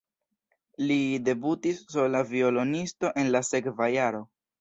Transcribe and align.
Li 0.91 0.95
debutis 1.27 1.81
sola 1.95 2.21
violonisto 2.31 3.13
en 3.25 3.29
la 3.37 3.43
sekva 3.51 3.91
jaro. 3.99 4.23